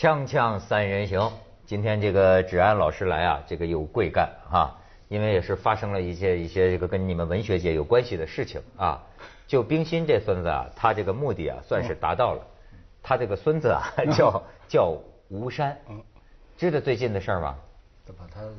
[0.00, 1.30] 锵锵三人行，
[1.66, 4.74] 今天这个芷安老师来啊，这个有贵干哈，
[5.08, 9.04] 因为也是发生了一些一些这个跟你们文学界有关系的事情啊。
[9.46, 12.40] 就冰心这孙子啊，他这个目的啊算是达到了。
[13.02, 14.96] 他这个孙子啊叫叫
[15.28, 15.76] 吴山，
[16.56, 17.54] 知道最近的事儿吗？
[18.16, 18.52] 把他的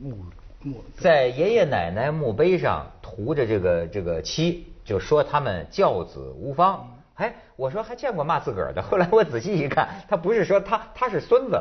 [0.00, 0.16] 墓
[0.62, 6.88] 墓在爷爷奶奶墓碑上涂着这个这个漆，就说他们教子无方。
[7.16, 11.58] 哎，我说还见过骂自个儿的，后来我仔细一看，他不是说他他是孙子，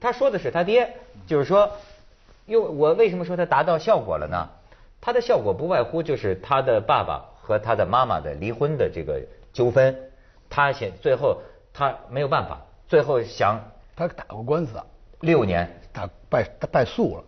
[0.00, 1.70] 他说的是他爹，就是说，
[2.46, 4.48] 又我为什么说他达到效果了呢？
[5.00, 9.20] 他的效果不外乎就是他的爸爸和他的妈妈的离婚的这个
[9.52, 9.94] 纠纷，
[10.48, 11.42] 他先最后
[11.74, 12.58] 他没有办法，
[12.88, 13.60] 最后想
[13.94, 14.86] 他打过官司啊，
[15.20, 17.24] 六年打败他败诉了，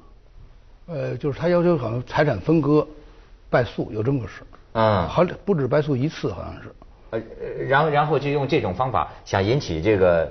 [0.86, 2.88] 呃，就是他要求好像财产分割，
[3.50, 6.74] 败诉有这么个事，嗯好不止败诉一次，好像是。
[7.10, 7.20] 呃，
[7.68, 10.30] 然后然后就用这种方法想引起这个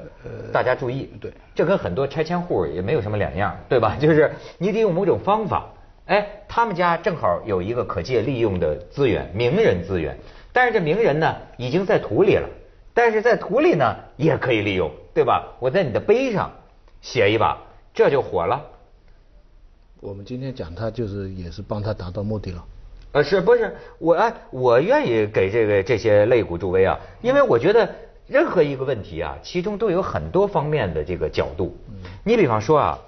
[0.52, 3.95] 大家注意，对这跟很多拆迁户也没有什么两样，对吧？
[3.99, 5.67] 就是你得用某种方法，
[6.05, 10.17] 哎，他们家正好有一个可借利用的资源，名人资源，
[10.53, 12.49] 但是这名人呢已经在土里了，
[12.93, 15.55] 但是在土里呢也可以利用，对吧？
[15.59, 16.52] 我在你的碑上
[17.02, 17.58] 写一把，
[17.93, 18.66] 这就火了。
[19.99, 22.64] 我们今天讲他就是也是帮他达到目的了。
[23.11, 27.89] 呃，是不是我哎，我愿意给这个这些肋骨助威啊，因为我觉得
[28.27, 31.75] 任何一个问题啊，其中都有很多方面的这个角度。
[32.23, 32.99] 你比方说啊，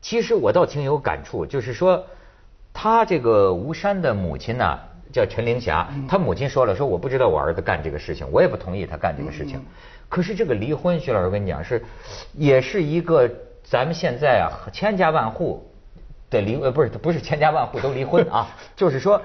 [0.00, 2.04] 其实我倒挺有感触，就是说
[2.72, 4.78] 他这个吴山的母亲呢
[5.12, 9.60] 叫陈玲霞，他母亲说了，说我不知道我儿子干这个事情，我也不同意他干这个事情。
[10.08, 11.82] 可是这个离婚，徐老师跟你讲是，
[12.32, 13.28] 也是一个
[13.64, 15.68] 咱们现在啊千家万户。
[16.34, 19.22] 的离呃不是不是千家万户都离婚啊，就是说，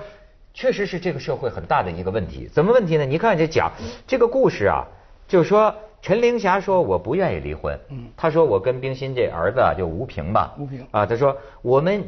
[0.54, 2.48] 确实是这个社会很大的一个问题。
[2.54, 3.06] 怎么问题呢？
[3.06, 3.72] 你看这讲
[4.08, 4.86] 这个故事啊，
[5.28, 12.04] 就是说陈玲霞说我不愿意离婚，嗯，她说我跟冰心这儿子啊就吴平吧，吴平啊，她说我们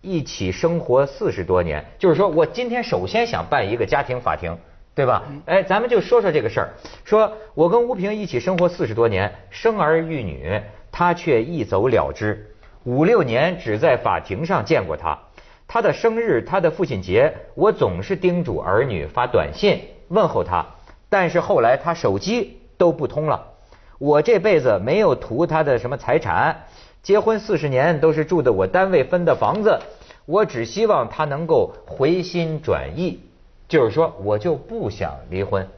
[0.00, 4.56] 一起生活四十多年，就是说我今天首先想办一个家庭法庭，
[4.94, 5.22] 对吧？
[5.46, 6.68] 哎，咱们就说说这个事儿，
[7.04, 10.60] 说我跟吴平一起生活四十多年，生儿育女，
[10.90, 12.48] 他却一走了之。
[12.84, 15.18] 五六年只在法庭上见过他，
[15.68, 20.66] 他的生日、他的父亲节，我总是叮嘱儿女发短信问候他，
[21.08, 23.48] 但是后来他手机都不通了。
[23.98, 26.64] 我这辈子没有图他的什么财产，
[27.02, 29.78] 结婚四十年都是住的我单位分的房子，
[30.26, 33.20] 我只希望他能够回心转意，
[33.68, 35.68] 就是说我就不想离婚。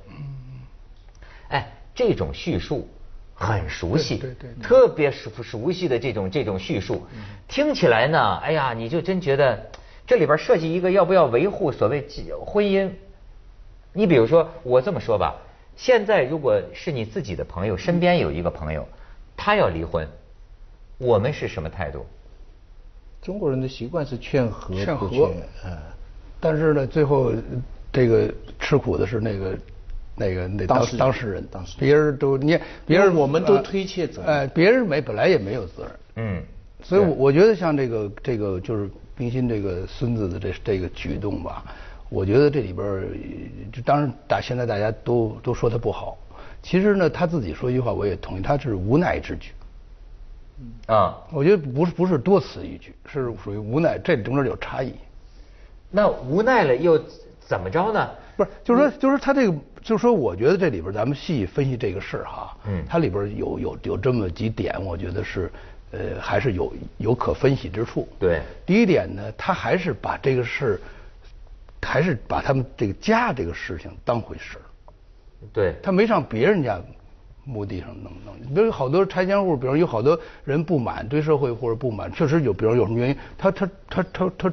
[1.49, 2.89] 哎，这种叙述。
[3.35, 7.05] 很熟悉，对对，特别熟熟悉的这种这种叙述，
[7.49, 9.71] 听起来呢，哎呀，你就真觉得
[10.07, 12.07] 这里边涉及一个要不要维护所谓
[12.47, 12.91] 婚姻。
[13.93, 15.35] 你比如说，我这么说吧，
[15.77, 18.87] 现在如果是你自己的朋友，身边有一个朋友，
[19.37, 20.09] 他要离婚，
[20.99, 22.07] 我们是什么态度？
[23.21, 25.33] 中国人的习惯是劝和，劝和，
[25.65, 25.77] 嗯，
[26.39, 27.33] 但是呢，最后
[27.93, 29.59] 这个吃苦的是那个。
[30.17, 36.43] 那个那当当事人，当事人，别人都你别人我们都推卸责任，哎，别人没本来也没有责任，嗯，
[36.83, 41.65] 所以我觉得像这个这个就是冰心这个孙子的这这个举动吧，
[42.09, 43.09] 我觉得这里边
[43.73, 46.17] 就当然大现在大家都都说他不好，
[46.63, 49.51] 其实呢他自己说一句话我也同意，他是无奈之举，
[50.87, 54.93] 啊，我觉得不是不是多此一举，是属于无奈，这中间有差异。
[55.91, 57.01] 那无奈了又
[57.41, 58.11] 怎么着呢？
[58.37, 65.53] 不是，就是说，就是他这个，就是说，我觉得这里边咱们细分析这个事儿哈，嗯，它里边有有有这么几点，我觉得是，
[65.91, 68.09] 呃，还是有有可分析之处。
[68.19, 70.81] 对，第一点呢，他还是把这个事儿，
[71.83, 74.65] 还是把他们这个家这个事情当回事儿。
[75.53, 76.81] 对，他没上别人家
[77.45, 78.35] 墓地上弄弄。
[78.55, 84.53] 比如有好多拆迁户，比如有好多人不满，对社会或者不满，确实有，比如有什么原因，他他他他他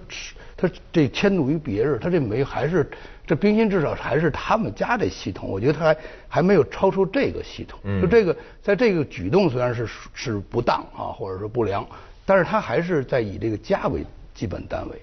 [0.56, 2.90] 他这迁怒于别人，他这没还是。
[3.24, 5.98] 这冰心至少还是他们家这系统，我觉得他还
[6.28, 7.80] 还没有超出这个系统。
[8.02, 11.88] 就这个，在这个举动虽然是是不当啊，或者说不良，
[12.26, 14.04] 但是他还是在以这个家为
[14.34, 15.02] 基本单位。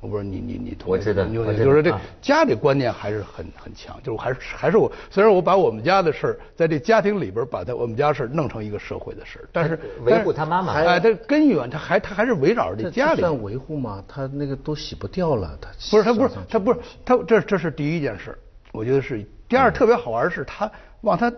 [0.00, 0.90] 我不知道你你你同意？
[0.92, 13.20] 我知道，就是说这家里观念还是很很强，就是还是还是我虽然我把我们家的事儿在这家庭里边把他我们家事儿弄成一个社会的事儿，但是维护他妈妈，哎，他根源他还他还是围绕着这家里。
[13.20, 14.02] 算维护吗？
[14.08, 18.36] 他那个都洗不掉了，他不是他不是他不是他这这是第一件事，
[18.72, 20.70] 我觉得是第二特别好玩是他
[21.02, 21.30] 往他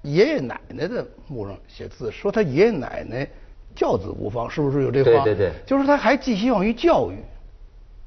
[0.00, 3.28] 爷爷奶奶的墓上写字，说他爷爷奶奶
[3.76, 5.24] 教子无方，是不是有这话？
[5.24, 7.16] 对对对，就是他还寄希望于教育。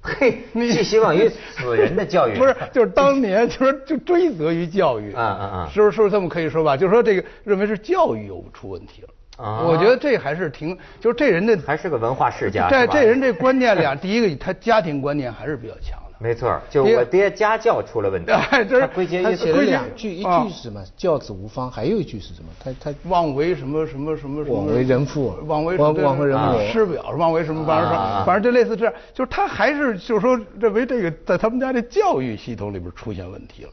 [0.20, 2.34] 嘿，寄希望于死人的教育。
[2.40, 5.14] 不是，就是当年就是就追责于教育。
[5.14, 5.96] 啊啊啊是不是？
[5.96, 6.76] 是不是这么可以说吧？
[6.76, 9.10] 就是说这个认为是教育有出问题了。
[9.38, 12.68] 啊我觉得这还是挺，就是这人的还是个文化世家。
[12.70, 16.01] 这这人这观念俩， 第一个他家庭观念还是比较强的。
[16.22, 18.30] 没错，就是我爹家教出了问题。
[18.52, 20.84] 哎这是他归结于写了两句，一啊句是什么？
[20.96, 22.50] 教子无方，还有一句是什么？
[22.64, 24.58] 他他妄为什么什么什么什么？
[24.58, 27.66] 妄为人父妄为枉枉为人母母，师表妄为什么？
[27.66, 33.70] 反正反正就类似这样，就是他还是就是说认为这个在他们家的教育系统里边出现问题了。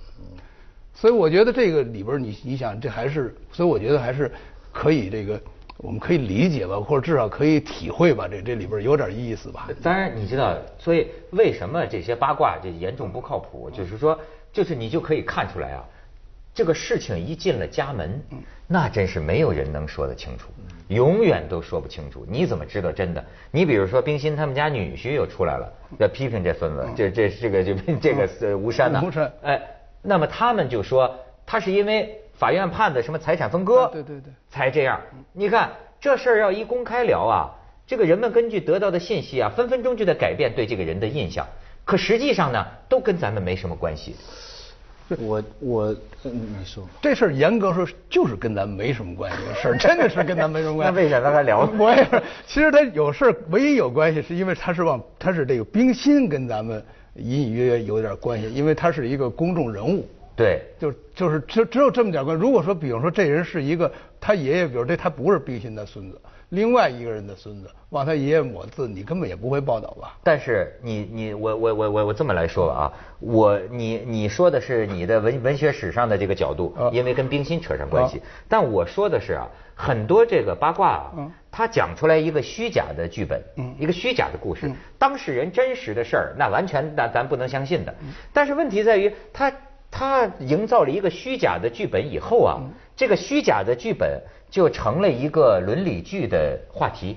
[0.94, 4.32] 所以我觉得这个里边你你想这还是，所以我觉得还是
[4.72, 5.40] 可以这个
[5.78, 9.68] 我们可以理解吧，或者至少可以体会吧，这这里边有点意思吧。
[9.80, 13.70] 当然，你知道，所以为什么这些八卦这严重不靠谱？
[13.70, 14.18] 就是说，
[14.52, 15.84] 就是你就可以看出来啊，
[16.52, 18.20] 这个事情一进了家门，
[18.66, 20.48] 那真是没有人能说得清楚，
[20.88, 22.26] 永远都说不清楚。
[22.28, 23.24] 你怎么知道真的？
[23.52, 29.62] 你比如说，冰心他们家女婿又出来了，要批评这孙子，这这这个就这个呃吴山呐，吴山哎，
[30.02, 31.14] 那么他们就说
[31.46, 35.00] 他是因为法院判的什么财产分割，对对对才这样。
[35.32, 35.70] 你看
[36.00, 37.50] 这事儿要一公开聊啊，
[37.86, 41.44] 这个人们根据得到的信息啊，分分钟就在改变对这个人的印象。
[41.84, 44.14] 可实际上呢，都跟咱们没什么关系。
[45.18, 46.86] 我我嗯你说。
[47.00, 50.94] 这事儿严格说就是跟咱没什么关系的事儿，真的是跟咱没什么关系。
[50.94, 56.84] 那为啥咱还聊 我也是，其实他有事儿，唯一有关系是因为他是往他是这个冰心跟咱们
[57.14, 60.06] 隐隐约约有点关系，因为他是一个公众人物。
[60.38, 62.40] 对，就就是只只有这么点关系。
[62.40, 63.90] 如果说，比方说这人是一个
[64.20, 66.20] 他爷爷，比如这他不是冰心的孙子，
[66.50, 70.16] 另外一个人的孙子，往他爷爷抹字，你根本也不会报道吧？
[70.22, 78.22] 但是你你我我我我我这么来说吧啊，我你你说的是你的文文学史上的这个角度啊，因为跟冰心扯上关系啊。
[78.48, 87.92] 但我说的是啊，很多这个八卦啊嗯，他讲出来一个虚假的剧本嗯，一个虚假的故事嗯，当事人真实的事儿，那完全那咱不能相信的。
[88.02, 89.52] 嗯但是问题在于他。
[89.90, 92.60] 他营造了一个虚假的剧本以后啊，
[92.96, 94.20] 这个虚假的剧本
[94.50, 97.16] 就成了一个伦理剧的话题，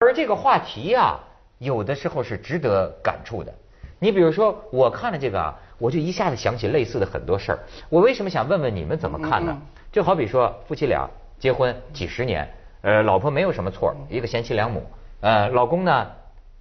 [0.00, 1.18] 而这个话题呀、
[1.58, 3.52] 有的时候是值得感触的。
[3.98, 7.58] 你比如说，我看了这个啊，我就一下子想起类似的很多事儿。
[7.88, 9.56] 我为什么想问问你们怎么看呢？
[9.92, 11.08] 就好比说，夫妻俩
[11.38, 12.48] 结婚几十年，
[12.80, 14.82] 呃，老婆没有什么错，一个贤妻良母，
[15.20, 16.10] 呃，老公呢，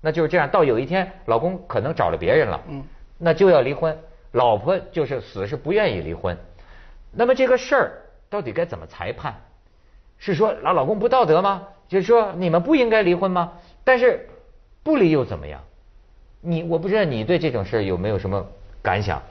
[0.02, 0.50] 那就是这样。
[0.50, 2.84] 到有一天，老公可能找了别人了，嗯
[3.18, 3.98] 那就要离婚，
[4.32, 6.38] 老婆就是死是不愿意离婚。
[7.12, 9.42] 那么这个事儿到底该怎么裁判？
[10.18, 11.68] 是说老老公不道德吗？
[11.88, 13.54] 就是说你们不应该离婚吗？
[13.84, 14.30] 但是
[14.84, 15.62] 不离又怎么样？
[16.42, 18.46] 你我不知道你对这种事儿有没有什么
[18.82, 19.22] 感想？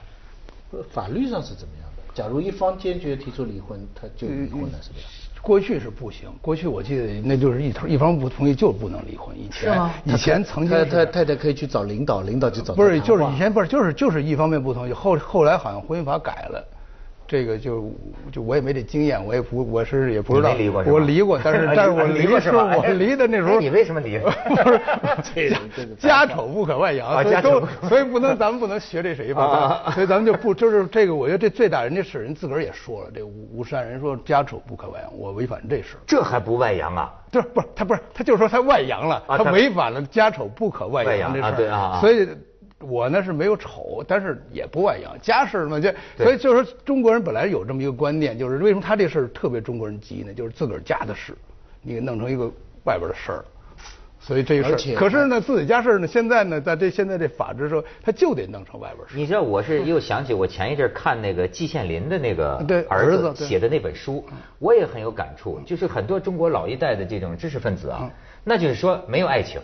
[0.91, 2.13] 法律上是怎么样的？
[2.13, 5.28] 假如一方坚决提出离婚，他就离婚了，是不是？
[5.41, 9.35] 过去是不行，过去我记得那就是一头一方不同意就不能离婚。
[9.37, 10.85] 以前以前曾经他是。
[10.85, 16.67] 他太太可以去找领导，领导去找不是，就是以前不是，就是就是一方面不同意，后后来好像婚姻法改了，
[17.29, 17.91] 这个就
[18.31, 24.17] 就我也没这经验，我也不我是也不知道，离过我离过，但是 但是我离的时候我离的那时候，哎你为什么离？
[24.17, 24.81] 不是
[25.21, 29.43] 这这个家丑不可外扬，啊所以都家丑所以不能咱们不能学这谁吧
[29.85, 35.97] 啊，所以咱们就不就是这个，我觉得这最大人家是人自个儿也说了，这吴吴山人说家丑不可外扬，我违反这事。
[36.07, 37.13] 这还不外扬啊？
[37.31, 41.71] 就是不是他不是他就是说他外扬了，啊他他违反了家丑不可外外扬这事
[42.01, 42.27] 所以
[42.79, 50.33] 我呢是没有丑，但是也不外扬，家事嘛就所以就是说中国人本来有这么一个观念，就是为什么他这事儿特别中国人急呢？
[50.33, 51.33] 就是自个儿家的事，
[51.81, 52.45] 你给弄成一个
[52.85, 53.45] 外边的事儿。
[54.21, 59.15] 所以这个事儿，可是呢，自己家事儿呢，现在呢，在这现在这法治社会，他就得弄成外边事。
[59.17, 64.23] 你知道我是又想起我前一阵儿看那个季羡林的那个 对儿儿子写的那本书，
[64.59, 65.59] 我也很有感触。
[65.65, 68.11] 就是很多中国老一代的这种知识分子啊嗯，
[68.43, 69.61] 那就是说没有爱情，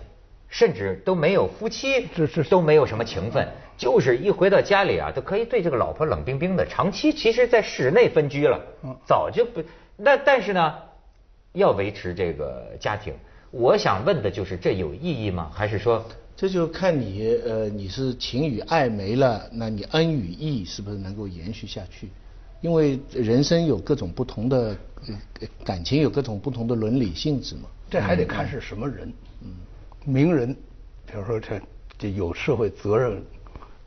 [0.58, 3.46] 甚至都没有夫妻是是，都没有什么情分，
[3.78, 9.62] 就是一回到家里啊，都可以对这个老婆冷冰冰的，长期其实在室内分居了嗯，早就不
[9.98, 10.74] 那但是呢，
[11.52, 13.14] 要维持这个家庭。
[13.52, 15.52] 我想问的就是这有意义吗？
[15.54, 16.06] 还是说？
[16.38, 22.08] 这就看你呃，你是情与爱没了，那你恩与义是不是能够延续下去？
[22.62, 24.78] 因为人生有各种不同的
[25.10, 27.64] 呃感情，有各种不同的伦理性质嘛。
[27.90, 29.12] 这还得看是什么人。
[29.42, 29.52] 嗯，
[30.06, 30.54] 名人，
[31.06, 31.60] 比如说这
[31.98, 33.22] 这有社会责任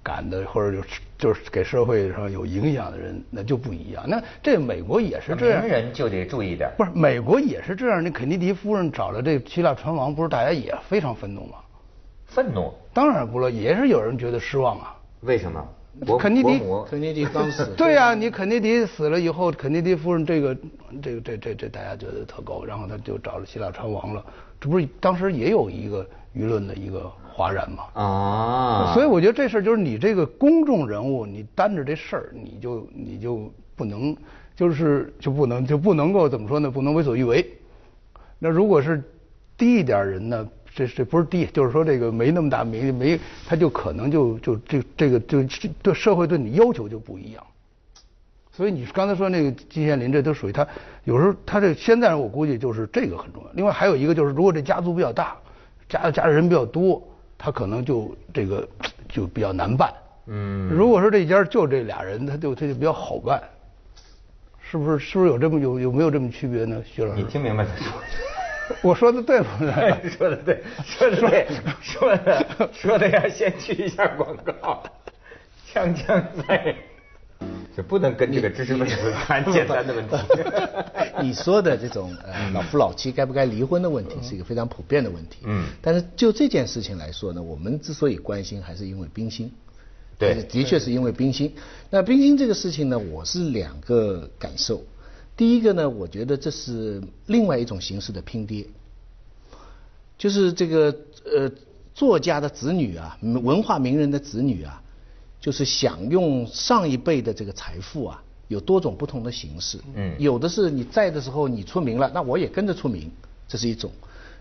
[0.02, 0.82] 感的，或者有
[1.16, 4.04] 就是给社会上有影响的人，那就不一样。
[4.08, 5.70] 那这美国也是这样名。
[5.70, 6.74] 人就得注意点儿。
[6.76, 8.02] 不是，美国也是这样。
[8.02, 11.58] 那肯尼迪夫人找了这希腊船王，不是大家也非常愤怒吗？
[12.26, 14.96] 愤怒，当然不了，也是有人觉得失望啊。
[15.20, 15.66] 为什么？
[16.20, 20.56] 肯尼迪 肯尼迪刚死， 对呀、你肯尼迪死了以后，肯尼迪夫人这个
[21.02, 24.24] 这个这这这大家觉得特高，然后他就找了希腊船王了。
[24.60, 27.84] 这不是当时也有一个舆论的一个哗然嘛。
[27.94, 34.16] 啊，所以我觉得这事儿就是你这个公众人物，你担着这事儿，你就你就不能，
[34.56, 36.70] 就是就不能就不能够怎么说呢？
[36.70, 37.46] 不能为所欲为。
[38.38, 39.02] 那如果是
[39.56, 40.48] 低一点人呢？
[40.74, 45.42] 这这不是低，就是说这个没那么大名，没他就可能就就这这个就
[45.82, 47.44] 对社会对你要求就不一样。
[48.58, 50.66] 所以你刚才说那个季羡林，这都属于他
[51.04, 53.50] 有时候他这现在我估计就是这个很重要。
[53.52, 55.36] 另外还有一个就是，如果这家族比较大，
[55.88, 57.00] 家家人比较多，
[57.38, 58.68] 他可能就这个
[59.08, 59.94] 就比较难办。
[60.26, 60.68] 嗯。
[60.70, 63.40] 如果说这家就这俩人，他就他就比较好办。
[64.60, 64.98] 是不是？
[64.98, 66.82] 是不是有这么有有没有这么区别呢？
[66.84, 67.92] 徐老师，你听明白他说？
[68.82, 69.94] 我说的对不对？
[70.10, 71.46] 说的对，说的对，
[71.80, 74.82] 说的说的要，先去一下广告，
[75.72, 76.74] 锵锵在，
[77.78, 80.16] 就不能跟这个知识分子谈简单的问题。
[81.22, 85.42] 你说的这种呃老夫老妻该不该离婚的问题，是一个非常普遍的问题。
[85.44, 85.64] 嗯。
[85.80, 89.48] 但是就这件事情来说呢，我们之所以关心，还是因为冰心。
[90.18, 90.42] 对。
[90.50, 91.54] 的确是因为冰心。
[91.88, 94.82] 那冰心这个事情呢，我是两个感受。
[95.36, 98.66] 第一个呢，我觉得这是另外一种形式的拼爹，
[100.18, 100.92] 就是这个
[101.24, 101.48] 呃
[101.94, 104.82] 作家的子女啊，文化名人的子女啊，
[105.40, 109.78] 就是享用上一辈的这个财富啊，有多种不同的形式。
[109.94, 113.10] 嗯，有的是你在的时候你出名了，那我也跟着出名，
[113.46, 113.90] 这是一种；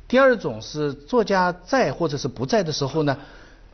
[0.08, 3.18] 第二种是作家在或者是不在的时候呢。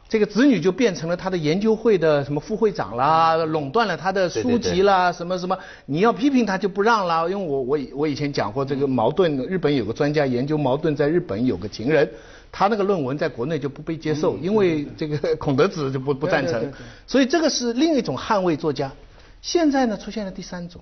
[0.09, 5.57] 这个子女就变成了他的研究会的什么副会长啦，垄断了他的书籍啦，什么什么，
[5.87, 7.27] 你要批评他就不让啦。
[7.27, 12.07] 因为我我我以前讲过这个矛盾，日本有个专家研究矛盾，在日本有个情人，
[12.51, 16.71] 他那个论文在国内就不被接受，因为这个孔德子就不不赞成，
[17.07, 18.91] 所以这个是另一种捍卫作家。
[19.41, 20.81] 现在呢出现了第三种。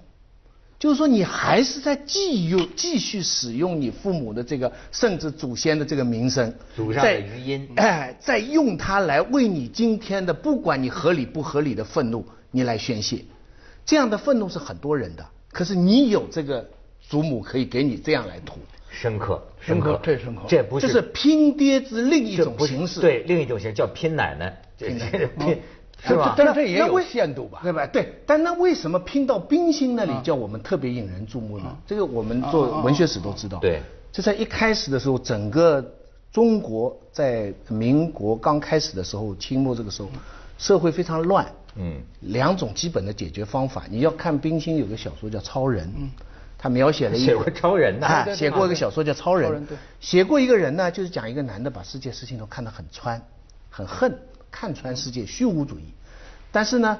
[0.81, 13.23] 就是说，你还是在继用、继续使用你父母的这个，甚至祖先的这个名声，祖上的余音，哎，在用它来为你今天的，不管你合理不合理的愤怒，你来宣泄。
[13.85, 16.67] 这样的愤怒是很多人的，可是你有这个
[16.99, 18.57] 祖母可以给你这样来吐，
[18.89, 24.97] 深刻，深刻，这深刻，这不是，这是拼爹之另一种形式，对，另一种形式叫拼奶奶，拼
[25.37, 25.59] 拼。
[26.03, 26.33] 是吧？
[26.35, 27.59] 但是这也有限度吧？
[27.61, 27.85] 对吧？
[27.85, 31.77] 对，但那为什么拼到冰心那里叫我们特别引人注目呢？
[31.85, 33.59] 这个我们做文学史都知道。
[33.59, 33.81] 对，
[34.11, 35.93] 就在一开始的时候，整个
[36.31, 40.09] 中国在民国刚开始的时候，清末这个时候，
[40.57, 41.45] 社会非常乱。
[41.75, 42.01] 嗯。
[42.21, 46.09] 两种基本的解决方法，你要看冰心有个小说叫《超人》，嗯，
[46.57, 49.67] 他描写了一写过超人呐，写过一个小说叫《超人》，
[49.99, 53.21] 写过一个人呢，就是讲一个男的把世界事情都看得很穿，
[53.69, 54.17] 很恨。
[54.51, 55.85] 看穿世界虚无主义，
[56.51, 56.99] 但是呢，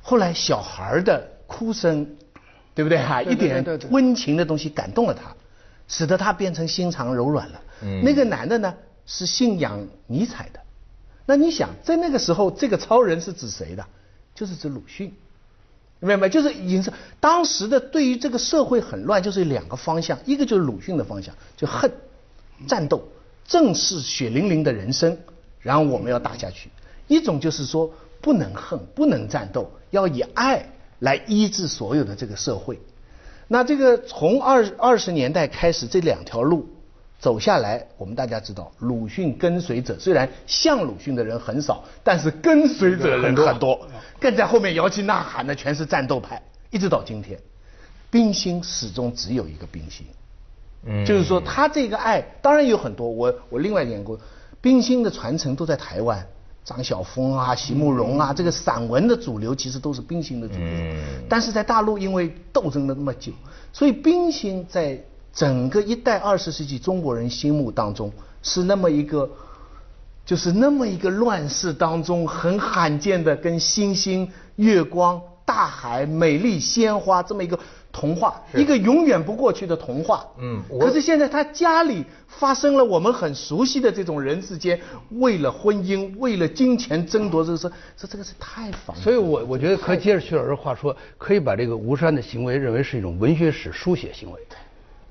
[0.00, 2.16] 后来小孩的哭声，
[2.74, 3.22] 对不对哈？
[3.22, 5.36] 一点温情的东西感动了他，
[5.86, 7.60] 使得他变成心肠柔软了。
[8.02, 8.74] 那个男的呢，
[9.06, 10.60] 是信仰尼采的。
[11.26, 13.84] 那你想，在那个时候，这个超人是指谁的？
[14.34, 15.12] 就是指鲁迅，
[16.00, 16.28] 明白没？
[16.28, 21.92] 就是已经是当时的对于这个社会很乱，就是两个方向，一个就是鲁迅的方向，就恨、
[22.66, 23.06] 战斗、
[23.46, 25.18] 正视血淋淋的人生。
[25.68, 26.70] 然后我们要打下去，
[27.08, 30.64] 一种就是说不能恨，不能战斗，要以爱
[31.00, 32.80] 来医治所有的这个社会。
[33.48, 36.66] 那这个从二二十年代开始，这两条路
[37.18, 43.86] 走下来，我们大家知道，鲁迅跟随者虽然像鲁迅的人很少，但是跟随者人很多，
[44.18, 47.38] 更在后面摇旗呐喊的全是战斗派，一直到今天，
[48.10, 50.06] 冰心始终只有一个冰心，
[50.86, 54.18] 嗯，就是说他这个爱当然有很多，我我另外演过。
[54.60, 56.26] 冰心的传承都在台湾，
[56.64, 60.96] 张晓峰啊、席慕容啊，这个散文的主流其实都是冰心的主流。
[61.28, 63.32] 但是在大陆，因为斗争了那么久，
[63.72, 65.00] 所以冰心在
[65.32, 68.12] 整个一代二十世纪中国人心目当中
[68.42, 69.30] 是那么一个，
[70.26, 77.58] 就是那么一个乱世当中很罕见的，跟星星、月光、大海、美丽鲜花这么一个。
[77.90, 80.24] 童话，一个永远不过去的童话。
[80.38, 84.78] 嗯，可是现在他家里发生了我们很熟悉的这种人世间
[85.12, 88.96] 为了婚姻、为了金钱争夺，这是这这个是太烦。
[88.96, 94.38] 所以我我觉得可以接着徐老师话说，可以把这个吴山的行为认为是一种文学史书写行为。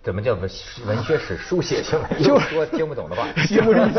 [0.04, 0.50] 怎么叫文
[0.86, 2.06] 文学史书写行为？
[2.24, 3.92] 就是说听不懂的话，听不懂。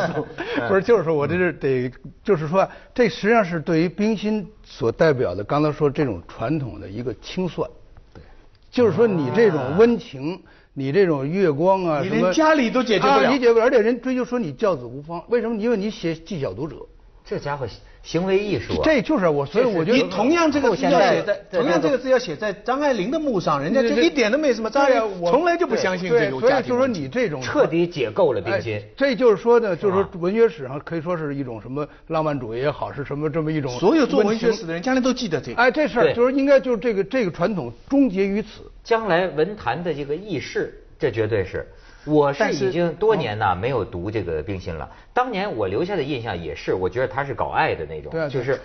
[0.66, 1.92] 不是，就是说我这是得，
[2.25, 7.68] 就是说这实际上是对于冰心所代表的，刚才说这种传统的一个清算。
[8.70, 10.42] 就是说，你这种温情，
[10.75, 13.64] 你这种月光啊，你连家里都解决不了，理解不了。
[13.64, 15.56] 而且人追究说你教子无方，为什么？
[15.56, 16.76] 因为你写《记小读者》，
[17.25, 17.66] 这家伙
[18.02, 24.71] 行为艺术啊，这就是我，所以我觉得你同样这个字要写在，同样这个字要写在张爱玲的墓上，人家就一点都没什么。
[24.71, 28.83] 张爱玲从来就不相信这种所以就说你这种彻底解构了冰心哎。
[28.97, 35.61] 这就是说呢，就是说文学史上可以说是一种什么浪漫主义也好，是什么这么一种所有做文学史的人将来都记得这个。
[35.61, 38.62] 哎，这事儿就是应该就是这个这个传统终结于此。
[38.83, 41.67] 将来文坛的这个轶事，这绝对是。
[42.05, 44.88] 我是已经多年呐没有读这个冰心了。
[45.12, 48.59] 当年我留下的印象也是，我觉得他是搞爱的那种，对啊就是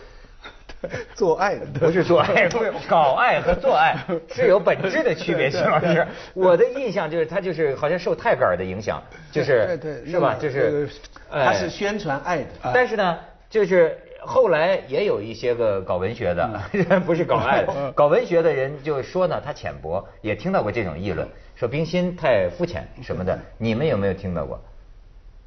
[1.15, 3.97] 做爱的不是做爱，不是搞爱和做爱
[4.33, 6.05] 是有本质的区别，徐老师。
[6.33, 10.35] 我的印象就是他就是好像受泰戈尔的影响，就是对对是吧？
[10.39, 10.89] 就是
[11.31, 12.47] 哎他是宣传爱的。
[12.73, 13.17] 但是呢，
[13.49, 16.61] 就是后来也有一些个搞文学的，
[17.05, 23.37] 不是搞爱的， 搞文学的人就说呢，他浅薄，也听到过这种议论，说冰心太肤浅什么的。
[23.57, 24.59] 你们有没有听到过？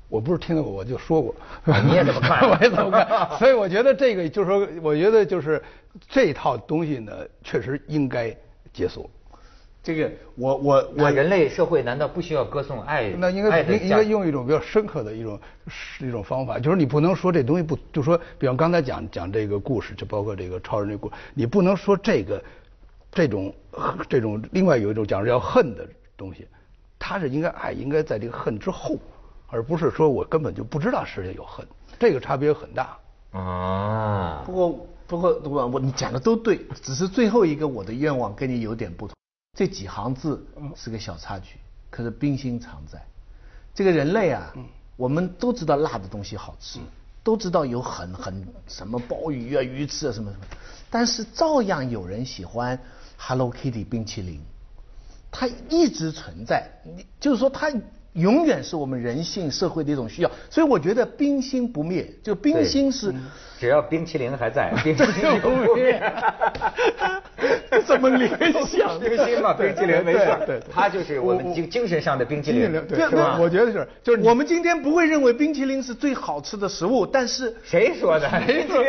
[0.09, 1.35] 我不是听到过，我就说过。
[1.65, 3.39] 啊你也怎么看我也怎么看。
[3.39, 5.63] 所以我觉得这个就是说，我觉得就是
[6.09, 8.35] 这套东西呢，确实应该
[8.73, 9.11] 结束。
[9.87, 13.11] 这个我我我我人类社会难道不需要歌颂爱？
[13.11, 15.39] 那应该应应该用一种比较深刻的一种
[16.01, 22.43] 一种方法，就是你不能说这东西不，就说比方刚才讲讲这个故事，就包括这个超人这故事，你不能说这个
[23.13, 23.55] 这种
[24.09, 26.49] 这种另外有一种讲是叫恨的东西，
[26.99, 28.99] 它是应该爱应该在这个恨之后，
[29.47, 31.65] 而不是说我根本就不知道世界有恨，
[31.97, 32.99] 这个差别很大。
[33.31, 39.15] 啊不，过不过我我你讲的都对，只是最后一个我的愿望跟你有点不同。
[39.57, 40.47] 这几行字
[40.77, 41.59] 是个小插曲，
[41.91, 43.03] 可是冰心常在。
[43.75, 44.55] 这个人类啊，
[44.97, 46.79] 我们都知道辣的东西好吃，
[47.25, 50.45] 都知道有很很什么鲍鱼啊、鱼翅啊什么什么，
[50.91, 52.79] 但是照样有人喜欢
[53.17, 54.41] Hello Kitty 冰淇淋，
[55.33, 56.71] 它一直存在。
[56.85, 57.73] 你就是说它。
[58.17, 63.15] 永远是我们人性社会的一种需要，所以我觉得冰心不灭，就冰心是
[63.59, 66.03] 只要冰淇淋还在， 冰淇淋不灭。
[67.87, 68.29] 怎么联
[68.65, 68.99] 想？
[68.99, 73.37] 冰心嘛，冰淇淋没错对对对，它就是我们精精神上的冰淇淋，对是吧？
[73.41, 78.29] 我觉得是，就是我们今天不会认为冰淇淋是最好吃的食物，但是谁说的？
[78.47, 78.85] 冰淇淋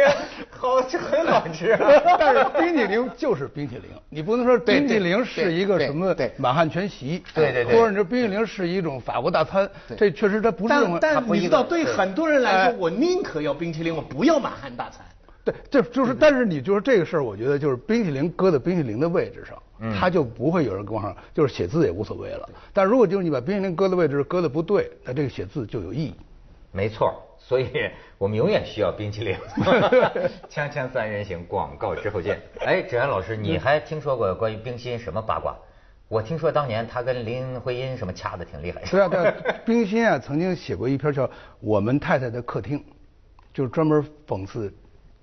[0.50, 1.80] 好吃，很好吃啊。
[2.18, 15.04] 但是冰淇淋就是冰淇淋，你不能说冰淇淋是一个什么对对满汉全席，对对对或者你说冰淇淋是一种法国大餐，这确实它不是但但你知道，对对很多人来哎说，我宁可要冰淇淋，我不要满汉大餐。
[15.44, 22.48] 对，这就是，但是你就是这个事儿，我觉得就是冰淇淋搁在冰淇淋的位置上，嗯它就不会有人往上，就是写字也无所谓了。
[22.72, 26.14] 但如果就是你把冰淇淋搁的位置搁的不对，那这个写字就有意义。
[26.72, 27.72] 没错，所以
[28.20, 29.36] 我们永远需要冰淇淋。
[30.48, 32.40] 锵锵三人行，广告之后见。
[32.60, 35.56] 哎，芷安老师，你还听说过关于冰心什么八卦？
[36.10, 38.82] 我听说当年他跟林徽因什么掐的挺厉害。
[38.90, 39.34] 对啊，对啊，
[39.66, 41.28] 冰心啊曾经写过一篇叫
[41.60, 42.80] 《我们太太的客厅》，
[43.54, 44.74] 就是专门讽刺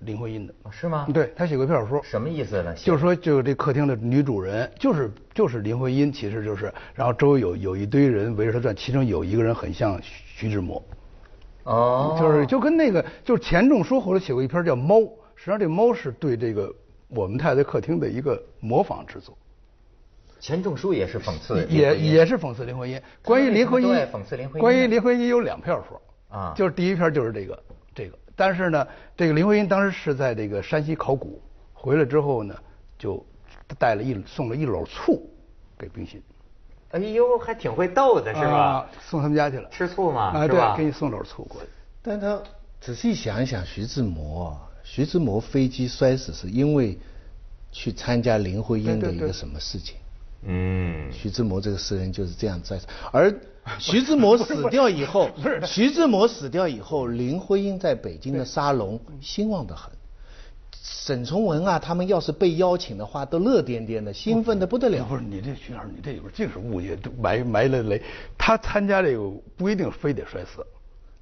[0.00, 0.54] 林徽因的。
[0.64, 1.06] 哦是吗？
[1.14, 2.74] 对他写过一篇小说，什么意思呢？
[2.74, 10.82] 就是说，就这客厅的女主人就是就是林徽因，其实就是，然后周围有有一堆人围着她转，其中有一个人很像徐志摩，
[11.62, 14.96] 哦，就是就跟那个就是钱钟书后来写过一篇叫《猫》，
[15.34, 16.70] 实际上这猫是对这个
[17.08, 19.34] 我们太太客厅的一个模仿之作，
[20.44, 23.00] 钱钟书也是讽刺也也是讽刺林徽因。
[23.22, 27.58] 关于林徽因讽刺林徽因关于林徽因有两篇说啊就是第一篇就是这个
[27.94, 31.40] 这个，但是呢，这个林徽因当时是在这个山西考古
[31.72, 32.54] 回来之后呢，
[32.98, 33.24] 就
[33.78, 35.26] 带了一送了一篓醋
[35.78, 36.22] 给冰心。
[36.90, 38.90] 哎呦，还挺会逗的是吧啊？
[39.00, 39.66] 送他们家去了。
[39.70, 41.68] 吃醋嘛啊，是吧对，给你送篓醋过去。
[42.02, 42.38] 但他
[42.82, 46.98] 仔细想一想，徐志摩啊，徐志摩飞机摔死是因为
[47.72, 49.96] 去参加林徽因的一个什么事情？
[50.46, 52.78] 嗯，徐志摩这个诗人就是这样在，
[53.12, 53.34] 而
[53.78, 55.30] 徐志摩死掉以后，
[55.66, 59.90] 徐志摩死掉以后，林徽因在北京的沙龙兴旺的很。
[60.86, 65.02] 沈从文啊，他们要是被邀请的话，都乐颠颠的，兴奋的不得了。
[65.06, 68.02] 不是你这徐老师，你这有这是误解，埋埋了雷。
[68.36, 70.64] 他参加这个不一定非得摔死。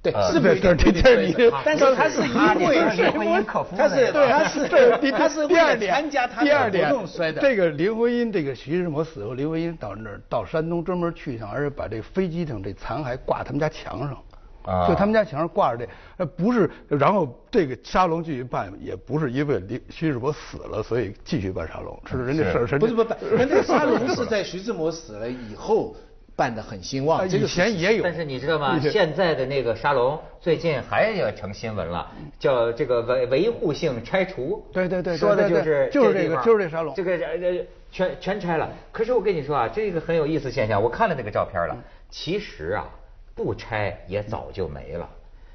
[0.03, 1.33] 对，呃是不是这这这你
[1.65, 7.41] 但是他是因为林徽因克夫他是对他是这第他是第二点参加他的第二点活动摔的。
[7.41, 14.17] 这个林徽因，这个徐志摩死后，林徽因到那儿到山东专门去一趟，而且把这飞机上这残骸挂他们家墙上。
[14.65, 25.93] 啊就他们家墙上挂着这，呃，不是，然后这个沙龙继续办，也不是因为林徐志摩死了，所以继续办沙龙，是人家事儿，不是不是，那这个沙龙是在徐志摩死了以后
[26.35, 28.79] 办的很兴旺，这以个前也有，但是你知道吗？
[28.79, 34.65] 现在的那个沙龙最近还要成新闻了，叫这个维维护性拆除。
[34.73, 38.69] 对对对对说的就是就是这个就是这沙龙这个呃呃全全拆了。
[38.91, 41.77] 可是我跟你说啊，这个很有意思现象，我看了那个照片了，
[42.09, 42.89] 其实啊
[43.35, 45.07] 不拆也早就没了。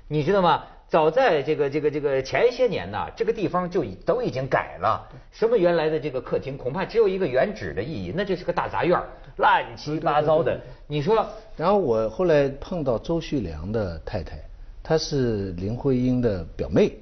[0.06, 0.64] 你知道吗？
[0.88, 5.06] 早在这个这个这个前些年呢，这个地方就都已经改了。
[5.30, 8.98] 什么原来的这个客厅，恐怕只有一个原址的意义，那就是个大杂院，
[9.36, 10.58] 乱七八糟的。
[10.86, 11.26] 你说，
[11.58, 14.38] 然后我后来碰到周旭良的太太，
[14.82, 16.98] 她是林徽因的表妹。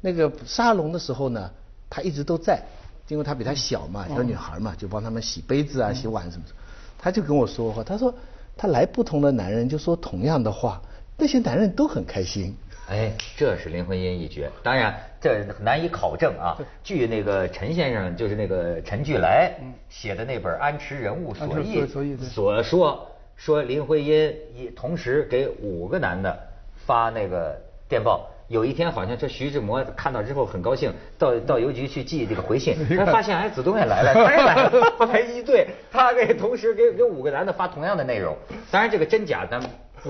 [0.00, 1.48] 那个沙龙的时候呢，
[1.88, 2.60] 她一直都在，
[3.06, 6.54] 因为她比她小嘛，小女孩嘛，就帮他们洗杯子啊、洗碗什么的。
[6.98, 8.12] 她就跟我说话，她说
[8.56, 10.82] 她来不同的男人就说同样的话，
[11.16, 12.56] 那些男人都很开心。
[12.88, 14.50] 哎，这是林徽因一绝。
[14.62, 16.58] 当然，这难以考证啊。
[16.82, 19.52] 据那个陈先生，就是那个陈巨来
[19.88, 21.82] 写的那本《安池人物所忆》
[22.18, 26.38] 所说，说林徽因一同时给五个男的
[26.86, 28.28] 发那个电报。
[28.48, 38.36] 有一天，好像这徐志摩看到之后很高兴，到到邮局去寄这个回信， 他发现哎，子东也来了， 他也来了，他一对，他给同时给给五个男的发同样的内容。
[38.70, 39.58] 当然，这个真假咱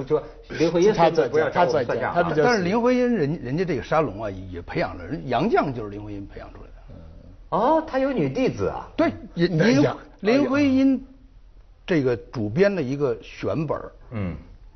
[0.03, 6.75] 说林徽因他不要他算账，但是林徽因人人家这个沙龙啊也培养了人杨绛就是林徽因培养出来的。
[7.51, 8.89] 哦，他有女弟子啊？
[8.97, 9.85] 对， 林
[10.21, 11.01] 林徽因
[11.87, 13.79] 这个主编的一个选本
[14.11, 14.35] 嗯，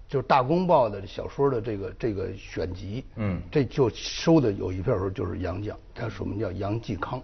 [0.09, 7.21] 就是《大公报》的小说的这个这个选集，嗯，这就收的有一票时候就是杨绛，他署名叫杨继康，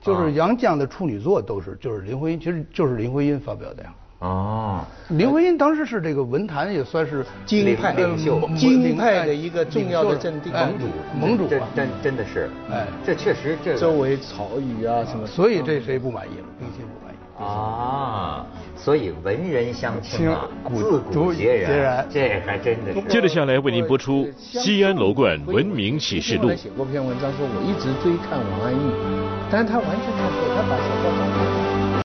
[0.00, 3.94] 就是杨绛的处女作都是就是林徽因，其实就是林徽因发表的呀。
[4.20, 10.86] 哦，林徽因当时是这个文坛也算是京派领袖，京派的一个重要的阵地盟主，
[11.20, 16.44] 盟主真真的是，哎，这确实这周围曹禺啊什么，所以这谁不满意了？
[16.58, 23.00] 冰心不满意啊，所以文人相轻啊，自古皆然，这还真的是。
[23.02, 26.50] 接着下来为您播出《西安楼观文明启示录》。
[26.56, 28.90] 写过篇文章说，我一直追看王安忆，
[29.48, 31.27] 但是他完全看错，他把小说。